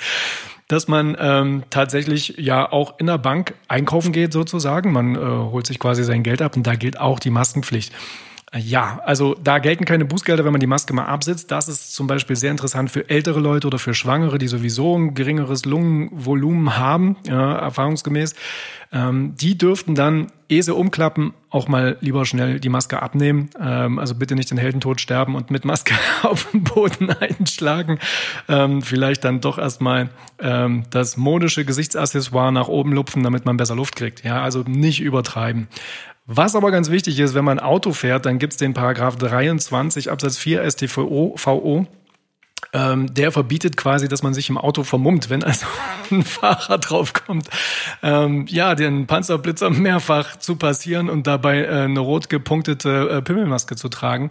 dass 0.67 0.89
man 0.89 1.15
ähm, 1.21 1.65
tatsächlich 1.69 2.37
ja 2.39 2.73
auch 2.73 2.99
in 2.99 3.07
der 3.07 3.19
Bank 3.19 3.55
einkaufen 3.69 4.13
geht 4.13 4.33
sozusagen. 4.33 4.93
Man 4.93 5.15
äh, 5.15 5.19
holt 5.19 5.67
sich 5.67 5.79
quasi 5.79 6.05
sein 6.05 6.23
Geld 6.23 6.41
ab 6.41 6.57
und 6.57 6.67
da 6.67 6.75
gilt 6.75 6.99
auch 6.99 7.19
die 7.19 7.29
Maskenpflicht. 7.29 7.93
Ja, 8.57 9.01
also 9.05 9.35
da 9.43 9.59
gelten 9.59 9.85
keine 9.85 10.05
Bußgelder, 10.05 10.45
wenn 10.45 10.53
man 10.53 10.61
die 10.61 10.69
Maske 10.69 10.95
mal 10.95 11.07
absitzt. 11.07 11.51
Das 11.51 11.69
ist 11.69 11.93
zum 11.93 12.07
Beispiel 12.07 12.37
sehr 12.37 12.53
interessant 12.53 12.89
für 12.89 13.09
ältere 13.09 13.41
Leute 13.41 13.67
oder 13.67 13.81
für 13.81 13.95
Schwangere, 13.95 14.39
die 14.39 14.47
sowieso 14.47 14.97
ein 14.97 15.15
geringeres 15.15 15.65
Lungenvolumen 15.65 16.77
haben, 16.77 17.17
ja, 17.27 17.57
erfahrungsgemäß. 17.57 18.35
Ähm, 18.93 19.35
die 19.35 19.59
dürften 19.59 19.97
dann, 19.97 20.29
ehe 20.49 20.63
sie 20.63 20.73
umklappen, 20.73 21.35
auch 21.51 21.67
mal 21.67 21.97
lieber 22.01 22.25
schnell 22.27 22.61
die 22.61 22.69
Maske 22.69 23.03
abnehmen. 23.03 23.51
Ähm, 23.61 23.99
also 23.99 24.15
bitte 24.15 24.37
nicht 24.37 24.53
den 24.53 24.59
Heldentod 24.59 25.01
sterben 25.01 25.35
und 25.35 25.51
mit 25.51 25.65
Maske 25.65 25.95
auf 26.23 26.49
den 26.53 26.63
Boden 26.63 27.11
einschlagen. 27.11 27.99
Ähm, 28.49 28.83
vielleicht 28.83 29.25
dann 29.25 29.41
doch 29.41 29.59
erstmal 29.59 30.11
ähm, 30.39 30.85
das 30.91 31.17
modische 31.17 31.65
Gesichtsaccessoire 31.65 32.53
nach 32.53 32.69
oben 32.69 32.93
lupfen, 32.93 33.25
damit 33.25 33.47
man 33.47 33.57
besser 33.57 33.75
Luft 33.75 33.97
kriegt. 33.97 34.23
Ja, 34.23 34.43
also 34.43 34.63
nicht 34.65 35.01
übertreiben. 35.01 35.67
Was 36.27 36.57
aber 36.57 36.71
ganz 36.71 36.91
wichtig 36.91 37.19
ist, 37.19 37.35
wenn 37.35 37.45
man 37.45 37.61
Auto 37.61 37.93
fährt, 37.93 38.25
dann 38.25 38.39
gibt 38.39 38.55
es 38.55 38.57
den 38.57 38.73
Paragraph 38.73 39.17
23 39.17 40.11
Absatz 40.11 40.39
4 40.39 40.71
StVO. 40.71 41.87
Ähm, 42.73 43.13
der 43.13 43.33
verbietet 43.33 43.77
quasi, 43.77 44.09
dass 44.09 44.23
man 44.23 44.35
sich 44.35 44.49
im 44.49 44.59
Auto 44.59 44.83
vermummt, 44.83 45.31
wenn 45.31 45.45
also 45.45 45.67
ein 46.11 46.23
Fahrer 46.23 46.79
draufkommt, 46.79 47.49
ähm, 48.03 48.47
ja, 48.49 48.75
den 48.75 49.07
Panzerblitzer 49.07 49.71
mehrfach 49.71 50.39
zu 50.39 50.57
passieren 50.57 51.09
und 51.09 51.27
dabei 51.27 51.65
äh, 51.65 51.69
eine 51.69 52.01
rot 52.01 52.29
gepunktete 52.29 53.09
äh, 53.11 53.23
Pimmelmaske 53.23 53.77
zu 53.77 53.89
tragen. 53.89 54.31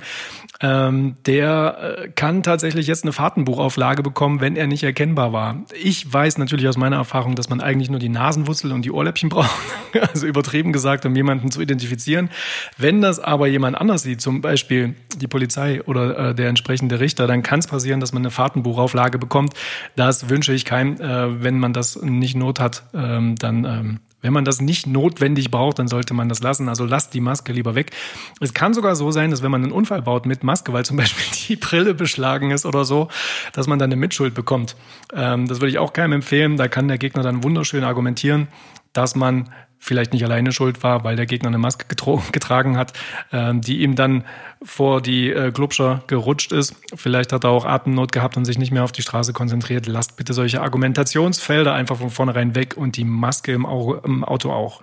Ähm, 0.62 1.16
der 1.26 1.98
äh, 2.04 2.10
kann 2.10 2.44
tatsächlich 2.44 2.88
jetzt 2.88 3.04
eine 3.04 3.12
Fahrtenbuchauflage 3.12 4.04
bekommen, 4.04 4.40
wenn 4.40 4.56
er 4.56 4.68
nicht 4.68 4.84
erkennbar 4.84 5.34
war. 5.34 5.64
Ich 5.82 6.12
weiß 6.12 6.38
natürlich 6.38 6.68
aus 6.68 6.78
meiner 6.78 6.98
Erfahrung, 6.98 7.36
dass 7.36 7.50
man 7.50 7.62
eigentlich 7.62 7.90
nur 7.90 8.00
die 8.00 8.10
Nasenwurzel 8.10 8.72
und 8.72 8.84
die 8.86 8.92
Ohrläppchen 8.92 9.30
braucht, 9.30 9.52
also 10.14 10.26
übertrieben 10.26 10.72
gesagt, 10.72 11.06
um 11.06 11.16
jemanden 11.16 11.52
zu 11.52 11.62
identifizieren. 11.62 12.30
Wenn 12.78 13.02
das 13.02 13.20
aber 13.20 13.48
jemand 13.48 13.78
anders 13.78 14.04
sieht, 14.04 14.22
zum 14.22 14.42
Beispiel 14.42 14.96
die 15.18 15.28
Polizei 15.28 15.82
oder 15.84 16.30
äh, 16.30 16.36
der 16.36 16.50
entsprechende 16.50 17.00
Richter, 17.00 17.28
dann 17.28 17.44
kann 17.44 17.60
es 17.60 17.68
passieren, 17.68 18.00
dass 18.00 18.14
man 18.14 18.23
eine 18.24 18.32
Fahrtenbuchauflage 18.32 19.20
bekommt. 19.20 19.54
Das 19.96 20.30
wünsche 20.30 20.54
ich 20.54 20.66
keinem. 20.66 21.00
Äh, 21.00 21.44
wenn 21.44 21.60
man 21.60 21.74
das 21.74 22.02
nicht 22.02 22.36
Not 22.36 22.60
hat, 22.60 22.84
ähm, 22.94 23.36
dann 23.36 23.66
ähm, 23.66 24.00
wenn 24.24 24.34
man 24.34 24.46
das 24.46 24.62
nicht 24.62 24.88
notwendig 24.88 25.52
braucht, 25.52 25.78
dann 25.78 25.88
sollte 25.88 26.14
man 26.14 26.30
das 26.30 26.42
lassen. 26.42 26.70
Also 26.70 26.86
lasst 26.86 27.14
die 27.14 27.20
Maske 27.20 27.52
lieber 27.52 27.76
weg. 27.76 27.92
Es 28.40 28.54
kann 28.54 28.74
sogar 28.74 28.96
so 28.96 29.12
sein, 29.12 29.30
dass 29.30 29.44
wenn 29.44 29.52
man 29.52 29.64
einen 29.64 29.74
Unfall 29.74 30.02
baut 30.02 30.26
mit 30.26 30.44
Maske, 30.44 30.74
weil 30.74 30.86
zum 30.86 30.98
Beispiel 31.04 31.26
die 31.48 31.58
Brille 31.58 31.94
beschlagen 31.94 32.50
ist 32.50 32.66
oder 32.66 32.86
so, 32.86 33.10
dass 33.52 33.68
man 33.68 33.78
dann 33.78 33.90
eine 33.92 33.98
Mitschuld 33.98 34.34
bekommt. 34.34 34.76
Ähm, 35.14 35.48
das 35.48 35.60
würde 35.60 35.70
ich 35.70 35.78
auch 35.78 35.94
keinem 35.94 36.14
empfehlen. 36.14 36.58
Da 36.58 36.70
kann 36.70 36.88
der 36.88 36.98
Gegner 36.98 37.22
dann 37.22 37.44
wunderschön 37.44 37.84
argumentieren, 37.84 38.48
dass 38.94 39.16
man 39.16 39.50
vielleicht 39.84 40.14
nicht 40.14 40.24
alleine 40.24 40.54
schuld 40.54 40.82
war, 40.82 41.04
weil 41.04 41.18
der 41.18 41.26
Gegner 41.26 41.50
eine 41.50 41.58
Maske 41.58 41.86
getragen 42.32 42.78
hat, 42.78 42.94
äh, 43.32 43.54
die 43.54 43.82
ihm 43.82 43.96
dann 43.96 44.24
vor 44.64 45.02
die 45.02 45.30
äh, 45.30 45.52
Glubscher 45.52 46.04
gerutscht 46.08 46.54
ist. 46.54 46.76
Vielleicht 46.96 47.34
hat 47.34 47.44
er 47.44 47.50
auch 47.50 47.66
Atemnot 47.66 48.12
gehabt 48.12 48.38
und 48.38 48.46
sich 48.46 48.58
nicht 48.58 48.72
mehr 48.72 48.84
auf 48.84 48.94
die 48.94 49.02
Straße 49.02 49.34
konzentriert. 49.34 49.86
Lasst 49.88 50.16
bitte 50.16 50.34
solche 50.34 50.62
Argumentationsfelder 50.62 51.74
einfach 51.74 51.98
von 51.98 52.10
vornherein 52.10 52.56
weg 52.56 52.78
und 52.78 52.96
die 52.96 53.04
Maske 53.04 53.52
im, 53.52 53.66
im 53.66 54.24
Auto 54.24 54.52
auch. 54.52 54.82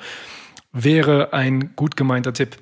Wäre 0.72 1.32
ein 1.32 1.74
gut 1.76 1.96
gemeinter 1.96 2.32
Tipp. 2.32 2.58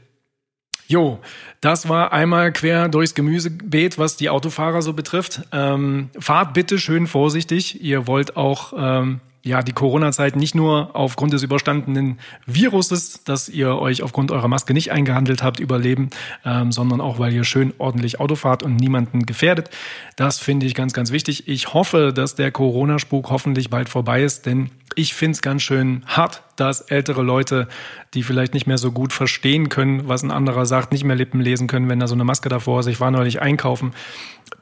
Jo, 0.86 1.18
das 1.60 1.90
war 1.90 2.12
einmal 2.14 2.50
quer 2.50 2.88
durchs 2.88 3.14
Gemüsebeet, 3.14 3.98
was 3.98 4.16
die 4.16 4.30
Autofahrer 4.30 4.80
so 4.80 4.94
betrifft. 4.94 5.42
Ähm, 5.52 6.08
fahrt 6.18 6.54
bitte 6.54 6.78
schön 6.78 7.06
vorsichtig. 7.06 7.82
Ihr 7.82 8.06
wollt 8.06 8.38
auch 8.38 8.72
ähm, 8.74 9.20
ja, 9.48 9.62
die 9.62 9.72
Corona-Zeit 9.72 10.36
nicht 10.36 10.54
nur 10.54 10.94
aufgrund 10.94 11.32
des 11.32 11.42
überstandenen 11.42 12.18
Viruses, 12.46 13.24
dass 13.24 13.48
ihr 13.48 13.76
euch 13.76 14.02
aufgrund 14.02 14.30
eurer 14.30 14.46
Maske 14.46 14.74
nicht 14.74 14.92
eingehandelt 14.92 15.42
habt, 15.42 15.58
überleben, 15.58 16.10
ähm, 16.44 16.70
sondern 16.70 17.00
auch, 17.00 17.18
weil 17.18 17.32
ihr 17.32 17.44
schön 17.44 17.72
ordentlich 17.78 18.20
Auto 18.20 18.34
fahrt 18.34 18.62
und 18.62 18.76
niemanden 18.76 19.24
gefährdet. 19.24 19.70
Das 20.16 20.38
finde 20.38 20.66
ich 20.66 20.74
ganz, 20.74 20.92
ganz 20.92 21.10
wichtig. 21.10 21.48
Ich 21.48 21.72
hoffe, 21.72 22.12
dass 22.14 22.34
der 22.34 22.52
Corona-Spuk 22.52 23.30
hoffentlich 23.30 23.70
bald 23.70 23.88
vorbei 23.88 24.22
ist, 24.22 24.44
denn 24.44 24.70
ich 24.94 25.14
finde 25.14 25.32
es 25.32 25.42
ganz 25.42 25.62
schön 25.62 26.04
hart, 26.06 26.42
dass 26.60 26.80
ältere 26.82 27.22
Leute, 27.22 27.68
die 28.14 28.22
vielleicht 28.22 28.54
nicht 28.54 28.66
mehr 28.66 28.78
so 28.78 28.92
gut 28.92 29.12
verstehen 29.12 29.68
können, 29.68 30.08
was 30.08 30.22
ein 30.22 30.30
anderer 30.30 30.66
sagt, 30.66 30.92
nicht 30.92 31.04
mehr 31.04 31.16
Lippen 31.16 31.40
lesen 31.40 31.66
können, 31.66 31.88
wenn 31.88 32.00
da 32.00 32.06
so 32.06 32.14
eine 32.14 32.24
Maske 32.24 32.48
davor 32.48 32.80
ist. 32.80 32.86
Ich 32.86 33.00
war 33.00 33.10
neulich 33.10 33.40
einkaufen. 33.40 33.92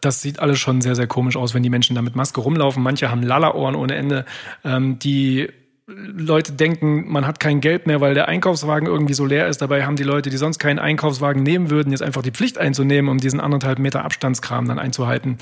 Das 0.00 0.20
sieht 0.20 0.40
alles 0.40 0.58
schon 0.58 0.80
sehr, 0.80 0.94
sehr 0.94 1.06
komisch 1.06 1.36
aus, 1.36 1.54
wenn 1.54 1.62
die 1.62 1.70
Menschen 1.70 1.96
da 1.96 2.02
mit 2.02 2.16
Maske 2.16 2.40
rumlaufen. 2.40 2.82
Manche 2.82 3.10
haben 3.10 3.22
Lala-Ohren 3.22 3.74
ohne 3.74 3.94
Ende. 3.94 4.24
Ähm, 4.64 4.98
die 4.98 5.48
Leute 5.88 6.52
denken, 6.52 7.04
man 7.06 7.26
hat 7.26 7.38
kein 7.38 7.60
Geld 7.60 7.86
mehr, 7.86 8.00
weil 8.00 8.14
der 8.14 8.26
Einkaufswagen 8.26 8.88
irgendwie 8.88 9.14
so 9.14 9.24
leer 9.24 9.46
ist. 9.46 9.62
Dabei 9.62 9.86
haben 9.86 9.94
die 9.94 10.02
Leute, 10.02 10.30
die 10.30 10.36
sonst 10.36 10.58
keinen 10.58 10.80
Einkaufswagen 10.80 11.44
nehmen 11.44 11.70
würden, 11.70 11.92
jetzt 11.92 12.02
einfach 12.02 12.22
die 12.22 12.32
Pflicht 12.32 12.58
einzunehmen, 12.58 13.08
um 13.08 13.18
diesen 13.18 13.40
anderthalb 13.40 13.78
Meter 13.78 14.04
Abstandskram 14.04 14.66
dann 14.66 14.80
einzuhalten. 14.80 15.38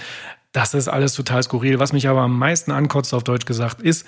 Das 0.52 0.74
ist 0.74 0.88
alles 0.88 1.14
total 1.14 1.42
skurril. 1.42 1.78
Was 1.80 1.94
mich 1.94 2.08
aber 2.08 2.20
am 2.20 2.38
meisten 2.38 2.72
ankotzt, 2.72 3.14
auf 3.14 3.24
Deutsch 3.24 3.46
gesagt, 3.46 3.80
ist, 3.80 4.06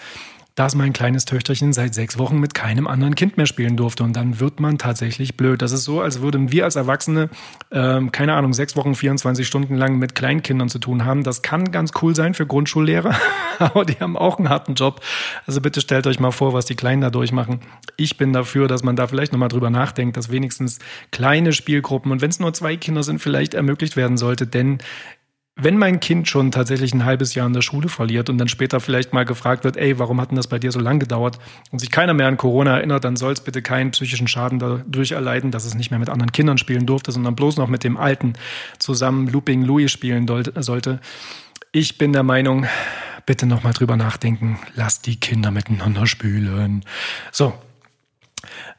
dass 0.56 0.74
mein 0.74 0.94
kleines 0.94 1.26
Töchterchen 1.26 1.74
seit 1.74 1.94
sechs 1.94 2.18
Wochen 2.18 2.40
mit 2.40 2.54
keinem 2.54 2.86
anderen 2.86 3.14
Kind 3.14 3.36
mehr 3.36 3.44
spielen 3.44 3.76
durfte. 3.76 4.02
Und 4.02 4.16
dann 4.16 4.40
wird 4.40 4.58
man 4.58 4.78
tatsächlich 4.78 5.36
blöd. 5.36 5.60
Das 5.60 5.70
ist 5.70 5.84
so, 5.84 6.00
als 6.00 6.22
würden 6.22 6.50
wir 6.50 6.64
als 6.64 6.76
Erwachsene, 6.76 7.28
ähm, 7.70 8.10
keine 8.10 8.32
Ahnung, 8.32 8.54
sechs 8.54 8.74
Wochen, 8.74 8.94
24 8.94 9.46
Stunden 9.46 9.76
lang 9.76 9.98
mit 9.98 10.14
Kleinkindern 10.14 10.70
zu 10.70 10.78
tun 10.78 11.04
haben. 11.04 11.22
Das 11.22 11.42
kann 11.42 11.70
ganz 11.72 11.92
cool 12.00 12.16
sein 12.16 12.32
für 12.32 12.46
Grundschullehrer, 12.46 13.14
aber 13.58 13.84
die 13.84 14.00
haben 14.00 14.16
auch 14.16 14.38
einen 14.38 14.48
harten 14.48 14.74
Job. 14.74 15.02
Also 15.46 15.60
bitte 15.60 15.82
stellt 15.82 16.06
euch 16.06 16.20
mal 16.20 16.30
vor, 16.30 16.54
was 16.54 16.64
die 16.64 16.74
Kleinen 16.74 17.02
da 17.02 17.10
durchmachen. 17.10 17.60
Ich 17.98 18.16
bin 18.16 18.32
dafür, 18.32 18.66
dass 18.66 18.82
man 18.82 18.96
da 18.96 19.06
vielleicht 19.06 19.32
nochmal 19.32 19.50
drüber 19.50 19.68
nachdenkt, 19.68 20.16
dass 20.16 20.30
wenigstens 20.30 20.78
kleine 21.10 21.52
Spielgruppen 21.52 22.10
und 22.10 22.22
wenn 22.22 22.30
es 22.30 22.40
nur 22.40 22.54
zwei 22.54 22.76
Kinder 22.76 23.02
sind, 23.02 23.18
vielleicht 23.18 23.52
ermöglicht 23.52 23.94
werden 23.94 24.16
sollte. 24.16 24.46
Denn 24.46 24.78
wenn 25.58 25.78
mein 25.78 26.00
Kind 26.00 26.28
schon 26.28 26.50
tatsächlich 26.50 26.92
ein 26.92 27.06
halbes 27.06 27.34
Jahr 27.34 27.46
in 27.46 27.54
der 27.54 27.62
Schule 27.62 27.88
verliert 27.88 28.28
und 28.28 28.36
dann 28.36 28.48
später 28.48 28.78
vielleicht 28.78 29.14
mal 29.14 29.24
gefragt 29.24 29.64
wird, 29.64 29.78
ey, 29.78 29.98
warum 29.98 30.20
hat 30.20 30.30
denn 30.30 30.36
das 30.36 30.48
bei 30.48 30.58
dir 30.58 30.70
so 30.70 30.80
lang 30.80 30.98
gedauert 30.98 31.38
und 31.70 31.78
sich 31.78 31.90
keiner 31.90 32.12
mehr 32.12 32.26
an 32.26 32.36
Corona 32.36 32.76
erinnert, 32.76 33.04
dann 33.04 33.16
soll 33.16 33.32
es 33.32 33.40
bitte 33.40 33.62
keinen 33.62 33.90
psychischen 33.92 34.28
Schaden 34.28 34.58
dadurch 34.58 35.12
erleiden, 35.12 35.50
dass 35.50 35.64
es 35.64 35.74
nicht 35.74 35.90
mehr 35.90 35.98
mit 35.98 36.10
anderen 36.10 36.30
Kindern 36.30 36.58
spielen 36.58 36.84
durfte, 36.84 37.10
sondern 37.10 37.34
bloß 37.34 37.56
noch 37.56 37.68
mit 37.68 37.84
dem 37.84 37.96
Alten 37.96 38.34
zusammen 38.78 39.28
Looping 39.28 39.62
Louis 39.62 39.90
spielen 39.90 40.26
sollte. 40.28 41.00
Ich 41.72 41.96
bin 41.96 42.12
der 42.12 42.22
Meinung, 42.22 42.66
bitte 43.24 43.46
nochmal 43.46 43.72
drüber 43.72 43.96
nachdenken, 43.96 44.58
lasst 44.74 45.06
die 45.06 45.16
Kinder 45.16 45.50
miteinander 45.50 46.06
spielen. 46.06 46.84
So. 47.32 47.54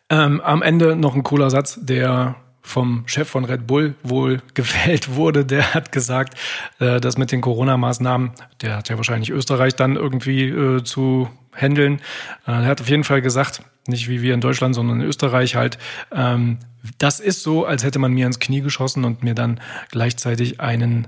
Ähm, 0.09 0.39
am 0.41 0.61
Ende 0.61 0.95
noch 0.95 1.15
ein 1.15 1.23
cooler 1.23 1.49
Satz, 1.49 1.79
der 1.81 2.35
vom 2.67 3.03
Chef 3.07 3.29
von 3.29 3.45
Red 3.45 3.65
Bull 3.65 3.95
wohl 4.03 4.41
gewählt 4.53 5.15
wurde, 5.15 5.45
der 5.45 5.73
hat 5.73 5.91
gesagt, 5.91 6.37
äh, 6.79 6.99
dass 6.99 7.17
mit 7.17 7.31
den 7.31 7.41
Corona-Maßnahmen, 7.41 8.31
der 8.61 8.77
hat 8.77 8.89
ja 8.89 8.97
wahrscheinlich 8.97 9.29
Österreich 9.29 9.75
dann 9.75 9.95
irgendwie 9.95 10.49
äh, 10.49 10.83
zu 10.83 11.29
handeln. 11.55 11.99
Äh, 12.45 12.51
er 12.51 12.65
hat 12.65 12.81
auf 12.81 12.89
jeden 12.89 13.03
Fall 13.03 13.21
gesagt, 13.21 13.61
nicht 13.87 14.09
wie 14.09 14.21
wir 14.21 14.33
in 14.33 14.41
Deutschland, 14.41 14.75
sondern 14.75 15.01
in 15.01 15.07
Österreich 15.07 15.55
halt, 15.55 15.77
ähm, 16.11 16.59
das 16.97 17.19
ist 17.19 17.43
so, 17.43 17.65
als 17.65 17.83
hätte 17.83 17.99
man 17.99 18.13
mir 18.13 18.25
ins 18.25 18.39
Knie 18.39 18.61
geschossen 18.61 19.05
und 19.05 19.23
mir 19.23 19.33
dann 19.33 19.59
gleichzeitig 19.91 20.59
einen 20.59 21.07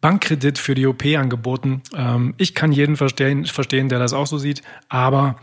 Bankkredit 0.00 0.58
für 0.58 0.74
die 0.74 0.86
OP 0.86 1.04
angeboten. 1.04 1.82
Ähm, 1.94 2.34
ich 2.38 2.54
kann 2.54 2.72
jeden 2.72 2.96
verstehen, 2.96 3.44
verstehen, 3.44 3.88
der 3.88 3.98
das 3.98 4.12
auch 4.12 4.26
so 4.26 4.38
sieht, 4.38 4.62
aber 4.88 5.36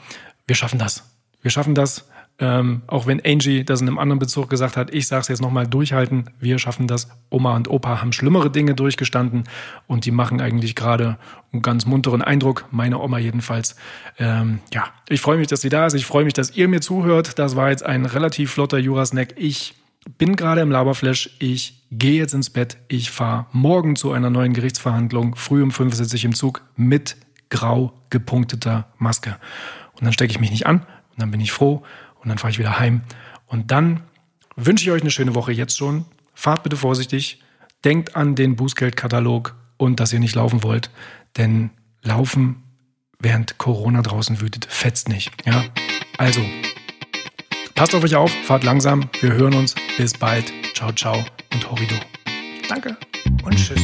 wir 0.48 0.56
schaffen 0.56 0.80
das. 0.80 1.04
Wir 1.42 1.52
schaffen 1.52 1.76
das. 1.76 2.08
Ähm, 2.40 2.84
auch 2.86 3.08
wenn 3.08 3.20
Angie 3.26 3.64
das 3.64 3.82
in 3.82 3.88
einem 3.88 3.98
anderen 3.98 4.20
Bezug 4.20 4.50
gesagt 4.50 4.78
hat, 4.78 4.94
ich 4.94 5.08
sage 5.08 5.22
es 5.22 5.28
jetzt 5.28 5.42
nochmal, 5.42 5.66
durchhalten, 5.66 6.30
wir 6.40 6.60
schaffen 6.60 6.86
das. 6.86 7.10
Oma 7.32 7.56
und 7.56 7.68
Opa 7.68 8.00
haben 8.00 8.14
schlimmere 8.14 8.52
Dinge 8.52 8.76
durchgestanden 8.76 9.46
und 9.88 10.06
die 10.06 10.12
machen 10.12 10.40
eigentlich 10.40 10.76
gerade 10.76 11.18
einen 11.52 11.64
ganz 11.64 11.88
munteren 11.88 12.22
Eindruck, 12.22 12.66
meine 12.70 13.00
Oma 13.00 13.18
jedenfalls. 13.18 13.76
Ähm, 14.20 14.60
ja, 14.72 14.86
ich 15.10 15.20
freue 15.20 15.38
mich, 15.38 15.48
dass 15.48 15.62
sie 15.62 15.70
da 15.70 15.88
ist, 15.88 15.96
ich 15.96 16.06
freue 16.06 16.26
mich, 16.26 16.34
dass 16.34 16.56
ihr 16.56 16.68
mir 16.68 16.80
zuhört. 16.80 17.40
Das 17.40 17.56
war 17.56 17.72
jetzt 17.72 17.84
ein 17.84 18.06
relativ 18.06 18.52
flotter 18.52 18.78
Jura-Snack. 18.78 19.34
Ich 19.38 19.74
bin 20.20 20.36
gerade 20.36 20.62
im 20.62 20.70
Laberflash, 20.70 21.32
ich 21.40 21.82
gehe 21.92 22.20
jetzt 22.20 22.34
ins 22.34 22.52
Bett, 22.52 22.78
ich 22.88 23.10
fahre 23.10 23.48
morgen 23.52 23.96
zu 23.96 24.12
einer 24.12 24.30
neuen 24.30 24.54
Gerichtsverhandlung. 24.54 25.36
Früh 25.36 25.64
um 25.64 25.72
fünf 25.72 25.96
sitze 25.96 26.16
ich 26.16 26.24
im 26.24 26.36
Zug 26.36 26.62
mit 26.76 27.18
grau 27.50 27.94
gepunkteter 28.12 28.88
Maske. 29.00 29.38
Und 29.94 30.06
dann 30.06 30.14
stecke 30.14 30.32
ich 30.32 30.40
mich 30.40 30.52
nicht 30.52 30.68
an 30.68 30.82
und 30.82 31.22
dann 31.22 31.32
bin 31.32 31.42
ich 31.42 31.52
froh 31.52 31.84
und 32.22 32.30
dann 32.30 32.38
fahre 32.38 32.52
ich 32.52 32.60
wieder 32.60 32.80
heim. 32.80 33.02
Und 33.46 33.72
dann 33.72 34.02
wünsche 34.56 34.86
ich 34.86 34.92
euch 34.92 35.02
eine 35.02 35.12
schöne 35.12 35.36
Woche 35.36 35.52
jetzt 35.52 35.78
schon. 35.78 36.06
Fahrt 36.34 36.64
bitte 36.64 36.78
vorsichtig. 36.78 37.42
Denkt 37.84 38.16
an 38.16 38.36
den 38.36 38.56
Bußgeldkatalog 38.56 39.56
und 39.78 40.00
dass 40.00 40.14
ihr 40.14 40.20
nicht 40.20 40.36
laufen 40.36 40.64
wollt. 40.64 40.90
Denn 41.38 41.70
laufen, 42.02 42.64
während 43.20 43.58
Corona 43.58 44.02
draußen 44.02 44.42
wütet, 44.42 44.66
fetzt 44.66 45.10
nicht. 45.10 45.32
Ja? 45.46 45.64
Also, 46.18 46.42
passt 47.76 47.96
auf 47.96 48.04
euch 48.04 48.16
auf, 48.16 48.32
fahrt 48.46 48.64
langsam. 48.64 49.10
Wir 49.22 49.34
hören 49.34 49.54
uns. 49.54 49.76
Bis 49.98 50.14
bald. 50.14 50.52
Ciao, 50.74 50.92
ciao 50.92 51.24
und 51.54 51.70
Horrido. 51.70 51.96
Danke 52.68 52.98
und 53.44 53.56
tschüss. 53.56 53.82